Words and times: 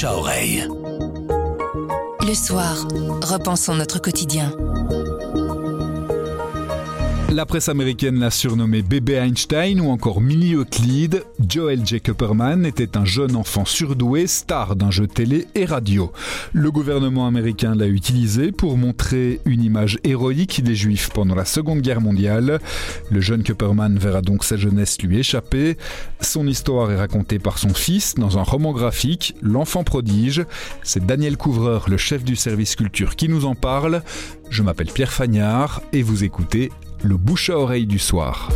à 0.00 0.16
oreille. 0.16 0.66
Le 2.26 2.34
soir, 2.34 2.88
repensons 3.22 3.74
notre 3.74 4.00
quotidien. 4.00 4.50
La 7.32 7.46
presse 7.46 7.70
américaine 7.70 8.18
l'a 8.18 8.30
surnommé 8.30 8.82
bébé 8.82 9.14
Einstein 9.14 9.80
ou 9.80 9.88
encore 9.88 10.20
mini 10.20 10.52
Euclide. 10.52 11.24
Joel 11.48 11.86
J. 11.86 11.98
Copperman 11.98 12.66
était 12.66 12.98
un 12.98 13.06
jeune 13.06 13.36
enfant 13.36 13.64
surdoué, 13.64 14.26
star 14.26 14.76
d'un 14.76 14.90
jeu 14.90 15.06
télé 15.06 15.46
et 15.54 15.64
radio. 15.64 16.12
Le 16.52 16.70
gouvernement 16.70 17.26
américain 17.26 17.74
l'a 17.74 17.86
utilisé 17.86 18.52
pour 18.52 18.76
montrer 18.76 19.40
une 19.46 19.64
image 19.64 19.98
héroïque 20.04 20.62
des 20.62 20.74
Juifs 20.74 21.08
pendant 21.08 21.34
la 21.34 21.46
Seconde 21.46 21.80
Guerre 21.80 22.02
mondiale. 22.02 22.60
Le 23.10 23.20
jeune 23.22 23.44
Copperman 23.44 23.96
verra 23.96 24.20
donc 24.20 24.44
sa 24.44 24.58
jeunesse 24.58 25.00
lui 25.00 25.18
échapper. 25.18 25.78
Son 26.20 26.46
histoire 26.46 26.90
est 26.90 26.98
racontée 26.98 27.38
par 27.38 27.56
son 27.56 27.72
fils 27.72 28.14
dans 28.14 28.36
un 28.36 28.42
roman 28.42 28.72
graphique, 28.72 29.36
L'enfant 29.40 29.84
prodige. 29.84 30.44
C'est 30.82 31.06
Daniel 31.06 31.38
Couvreur, 31.38 31.88
le 31.88 31.96
chef 31.96 32.24
du 32.24 32.36
service 32.36 32.76
culture, 32.76 33.16
qui 33.16 33.30
nous 33.30 33.46
en 33.46 33.54
parle. 33.54 34.02
Je 34.50 34.62
m'appelle 34.62 34.90
Pierre 34.92 35.14
Fagnard 35.14 35.80
et 35.94 36.02
vous 36.02 36.24
écoutez 36.24 36.70
le 37.04 37.16
bouche 37.16 37.50
à 37.50 37.58
oreille 37.58 37.86
du 37.86 37.98
soir. 37.98 38.48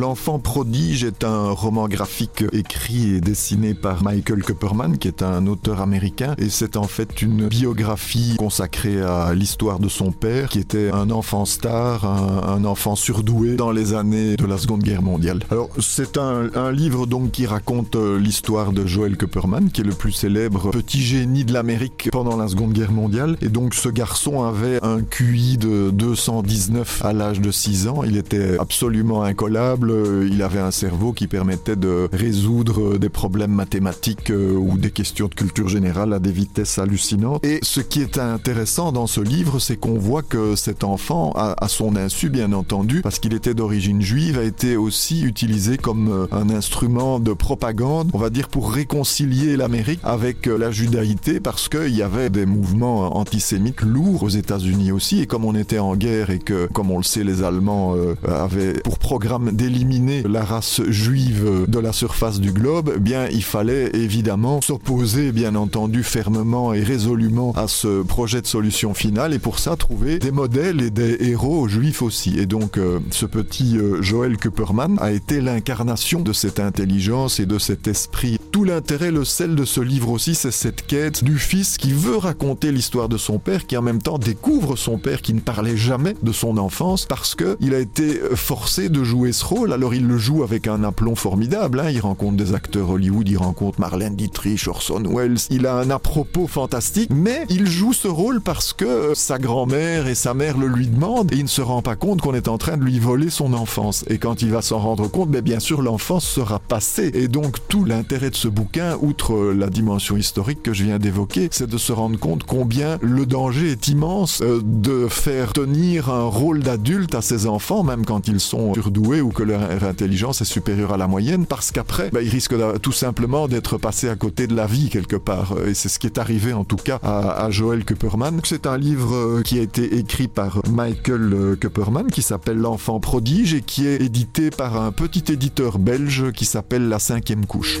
L'enfant 0.00 0.38
prodige 0.38 1.04
est 1.04 1.24
un 1.24 1.50
roman 1.50 1.86
graphique 1.86 2.42
écrit 2.54 3.16
et 3.16 3.20
dessiné 3.20 3.74
par 3.74 4.02
Michael 4.02 4.42
Kupperman, 4.42 4.96
qui 4.96 5.08
est 5.08 5.22
un 5.22 5.46
auteur 5.46 5.82
américain, 5.82 6.34
et 6.38 6.48
c'est 6.48 6.78
en 6.78 6.84
fait 6.84 7.20
une 7.20 7.48
biographie 7.48 8.36
consacrée 8.38 9.02
à 9.02 9.34
l'histoire 9.34 9.78
de 9.78 9.90
son 9.90 10.10
père, 10.10 10.48
qui 10.48 10.58
était 10.58 10.90
un 10.90 11.10
enfant 11.10 11.44
star, 11.44 12.06
un, 12.06 12.64
enfant 12.64 12.96
surdoué 12.96 13.56
dans 13.56 13.72
les 13.72 13.92
années 13.92 14.36
de 14.36 14.46
la 14.46 14.56
Seconde 14.56 14.82
Guerre 14.82 15.02
mondiale. 15.02 15.40
Alors 15.50 15.68
c'est 15.78 16.16
un, 16.16 16.48
un, 16.54 16.72
livre 16.72 17.06
donc 17.06 17.32
qui 17.32 17.44
raconte 17.44 17.96
euh, 17.96 18.18
l'histoire 18.18 18.72
de 18.72 18.86
Joel 18.86 19.18
Kupperman, 19.18 19.70
qui 19.70 19.82
est 19.82 19.84
le 19.84 19.92
plus 19.92 20.12
célèbre 20.12 20.70
petit 20.70 21.02
génie 21.02 21.44
de 21.44 21.52
l'Amérique 21.52 22.08
pendant 22.10 22.38
la 22.38 22.48
Seconde 22.48 22.72
Guerre 22.72 22.92
mondiale, 22.92 23.36
et 23.42 23.50
donc 23.50 23.74
ce 23.74 23.90
garçon 23.90 24.44
avait 24.44 24.82
un 24.82 25.02
QI 25.02 25.58
de 25.58 25.90
219 25.90 27.04
à 27.04 27.12
l'âge 27.12 27.42
de 27.42 27.50
6 27.50 27.86
ans, 27.88 28.02
il 28.02 28.16
était 28.16 28.58
absolument 28.58 29.24
incollable 29.24 29.89
il 30.30 30.42
avait 30.42 30.60
un 30.60 30.70
cerveau 30.70 31.12
qui 31.12 31.26
permettait 31.26 31.76
de 31.76 32.08
résoudre 32.12 32.98
des 32.98 33.08
problèmes 33.08 33.52
mathématiques 33.52 34.30
euh, 34.30 34.54
ou 34.54 34.78
des 34.78 34.90
questions 34.90 35.28
de 35.28 35.34
culture 35.34 35.68
générale 35.68 36.12
à 36.12 36.18
des 36.18 36.32
vitesses 36.32 36.78
hallucinantes. 36.78 37.44
Et 37.44 37.58
ce 37.62 37.80
qui 37.80 38.00
est 38.00 38.18
intéressant 38.18 38.92
dans 38.92 39.06
ce 39.06 39.20
livre, 39.20 39.58
c'est 39.58 39.76
qu'on 39.76 39.98
voit 39.98 40.22
que 40.22 40.56
cet 40.56 40.84
enfant, 40.84 41.32
à, 41.36 41.56
son 41.68 41.96
insu 41.96 42.30
bien 42.30 42.52
entendu, 42.52 43.00
parce 43.02 43.18
qu'il 43.18 43.34
était 43.34 43.54
d'origine 43.54 44.02
juive, 44.02 44.38
a 44.38 44.42
été 44.42 44.76
aussi 44.76 45.22
utilisé 45.22 45.76
comme 45.76 46.08
euh, 46.08 46.26
un 46.32 46.50
instrument 46.50 47.20
de 47.20 47.32
propagande, 47.32 48.10
on 48.12 48.18
va 48.18 48.30
dire 48.30 48.48
pour 48.48 48.72
réconcilier 48.72 49.56
l'Amérique 49.56 50.00
avec 50.02 50.46
euh, 50.46 50.58
la 50.58 50.70
judaïté, 50.70 51.40
parce 51.40 51.68
qu'il 51.68 51.94
y 51.94 52.02
avait 52.02 52.30
des 52.30 52.46
mouvements 52.46 53.16
antisémites 53.16 53.82
lourds 53.82 54.22
aux 54.22 54.28
États-Unis 54.28 54.92
aussi, 54.92 55.20
et 55.20 55.26
comme 55.26 55.44
on 55.44 55.54
était 55.54 55.78
en 55.78 55.96
guerre 55.96 56.30
et 56.30 56.38
que, 56.38 56.66
comme 56.72 56.90
on 56.90 56.98
le 56.98 57.04
sait, 57.04 57.24
les 57.24 57.42
Allemands 57.42 57.94
avaient 58.26 58.74
pour 58.74 58.98
programme 58.98 59.52
d'éliminer 59.52 59.79
éliminer 59.80 60.22
la 60.28 60.44
race 60.44 60.82
juive 60.88 61.64
de 61.66 61.78
la 61.78 61.94
surface 61.94 62.38
du 62.38 62.52
globe, 62.52 62.92
eh 62.96 63.00
bien 63.00 63.28
il 63.28 63.42
fallait 63.42 63.90
évidemment 63.94 64.60
s'opposer 64.60 65.32
bien 65.32 65.54
entendu 65.54 66.02
fermement 66.02 66.74
et 66.74 66.82
résolument 66.82 67.52
à 67.52 67.66
ce 67.66 68.02
projet 68.02 68.42
de 68.42 68.46
solution 68.46 68.92
finale 68.92 69.32
et 69.32 69.38
pour 69.38 69.58
ça 69.58 69.76
trouver 69.76 70.18
des 70.18 70.32
modèles 70.32 70.82
et 70.82 70.90
des 70.90 71.16
héros 71.20 71.66
juifs 71.66 72.02
aussi. 72.02 72.38
Et 72.38 72.44
donc 72.44 72.76
euh, 72.76 72.98
ce 73.10 73.24
petit 73.24 73.78
euh, 73.78 74.02
Joel 74.02 74.36
Kupperman 74.36 74.98
a 75.00 75.12
été 75.12 75.40
l'incarnation 75.40 76.20
de 76.20 76.34
cette 76.34 76.60
intelligence 76.60 77.40
et 77.40 77.46
de 77.46 77.58
cet 77.58 77.88
esprit. 77.88 78.38
Tout 78.52 78.64
l'intérêt, 78.64 79.10
le 79.10 79.24
sel 79.24 79.54
de 79.54 79.64
ce 79.64 79.80
livre 79.80 80.10
aussi, 80.10 80.34
c'est 80.34 80.50
cette 80.50 80.86
quête 80.86 81.24
du 81.24 81.38
fils 81.38 81.78
qui 81.78 81.92
veut 81.92 82.18
raconter 82.18 82.70
l'histoire 82.70 83.08
de 83.08 83.16
son 83.16 83.38
père, 83.38 83.66
qui 83.66 83.78
en 83.78 83.82
même 83.82 84.02
temps 84.02 84.18
découvre 84.18 84.76
son 84.76 84.98
père 84.98 85.22
qui 85.22 85.32
ne 85.32 85.40
parlait 85.40 85.78
jamais 85.78 86.16
de 86.22 86.32
son 86.32 86.58
enfance 86.58 87.06
parce 87.06 87.34
que 87.34 87.56
il 87.60 87.74
a 87.74 87.78
été 87.78 88.20
forcé 88.34 88.90
de 88.90 89.02
jouer 89.04 89.32
ce 89.32 89.44
rôle 89.44 89.59
alors 89.68 89.94
il 89.94 90.06
le 90.06 90.16
joue 90.16 90.42
avec 90.42 90.66
un 90.66 90.84
aplomb 90.84 91.14
formidable. 91.14 91.80
Hein. 91.80 91.90
Il 91.90 92.00
rencontre 92.00 92.36
des 92.36 92.54
acteurs 92.54 92.90
Hollywood, 92.90 93.28
il 93.28 93.36
rencontre 93.36 93.78
Marlène 93.78 94.16
Dietrich, 94.16 94.66
Orson 94.66 95.02
Welles. 95.04 95.36
Il 95.50 95.66
a 95.66 95.74
un 95.74 95.90
à-propos 95.90 96.46
fantastique, 96.46 97.10
mais 97.12 97.44
il 97.50 97.66
joue 97.66 97.92
ce 97.92 98.08
rôle 98.08 98.40
parce 98.40 98.72
que 98.72 99.12
sa 99.14 99.38
grand-mère 99.38 100.06
et 100.06 100.14
sa 100.14 100.32
mère 100.32 100.56
le 100.56 100.66
lui 100.66 100.86
demandent 100.86 101.32
et 101.32 101.36
il 101.36 101.42
ne 101.42 101.48
se 101.48 101.60
rend 101.60 101.82
pas 101.82 101.96
compte 101.96 102.22
qu'on 102.22 102.34
est 102.34 102.48
en 102.48 102.56
train 102.56 102.78
de 102.78 102.84
lui 102.84 102.98
voler 102.98 103.28
son 103.28 103.52
enfance. 103.52 104.04
Et 104.08 104.18
quand 104.18 104.40
il 104.40 104.50
va 104.50 104.62
s'en 104.62 104.78
rendre 104.78 105.08
compte, 105.08 105.28
mais 105.28 105.42
bien 105.42 105.60
sûr 105.60 105.82
l'enfance 105.82 106.24
sera 106.24 106.58
passée. 106.58 107.10
Et 107.14 107.28
donc 107.28 107.56
tout 107.68 107.84
l'intérêt 107.84 108.30
de 108.30 108.36
ce 108.36 108.48
bouquin, 108.48 108.96
outre 109.02 109.52
la 109.52 109.68
dimension 109.68 110.16
historique 110.16 110.62
que 110.62 110.72
je 110.72 110.84
viens 110.84 110.98
d'évoquer, 110.98 111.48
c'est 111.50 111.68
de 111.68 111.78
se 111.78 111.92
rendre 111.92 112.18
compte 112.18 112.44
combien 112.44 112.98
le 113.02 113.26
danger 113.26 113.72
est 113.72 113.88
immense 113.88 114.40
euh, 114.42 114.60
de 114.64 115.06
faire 115.08 115.52
tenir 115.52 116.10
un 116.10 116.24
rôle 116.24 116.60
d'adulte 116.60 117.14
à 117.14 117.22
ses 117.22 117.46
enfants, 117.46 117.82
même 117.82 118.04
quand 118.04 118.28
ils 118.28 118.40
sont 118.40 118.74
surdoués 118.74 119.20
ou 119.20 119.30
que 119.30 119.42
intelligence 119.54 120.40
est 120.40 120.44
supérieure 120.44 120.92
à 120.92 120.96
la 120.96 121.06
moyenne 121.06 121.46
parce 121.46 121.70
qu'après, 121.70 122.10
bah, 122.10 122.22
il 122.22 122.28
risque 122.28 122.54
tout 122.80 122.92
simplement 122.92 123.48
d'être 123.48 123.78
passé 123.78 124.08
à 124.08 124.16
côté 124.16 124.46
de 124.46 124.54
la 124.54 124.66
vie 124.66 124.88
quelque 124.88 125.16
part. 125.16 125.54
Et 125.66 125.74
c'est 125.74 125.88
ce 125.88 125.98
qui 125.98 126.06
est 126.06 126.18
arrivé 126.18 126.52
en 126.52 126.64
tout 126.64 126.76
cas 126.76 126.98
à, 127.02 127.44
à 127.44 127.50
Joel 127.50 127.84
Kupperman. 127.84 128.40
C'est 128.44 128.66
un 128.66 128.78
livre 128.78 129.14
euh, 129.14 129.42
qui 129.42 129.58
a 129.58 129.62
été 129.62 129.96
écrit 129.96 130.28
par 130.28 130.60
Michael 130.70 131.56
Kupperman 131.60 132.10
qui 132.10 132.22
s'appelle 132.22 132.58
L'enfant 132.58 133.00
prodige 133.00 133.54
et 133.54 133.62
qui 133.62 133.86
est 133.86 134.00
édité 134.02 134.50
par 134.50 134.80
un 134.80 134.92
petit 134.92 135.32
éditeur 135.32 135.78
belge 135.78 136.32
qui 136.32 136.44
s'appelle 136.44 136.88
La 136.88 136.98
cinquième 136.98 137.46
couche. 137.46 137.80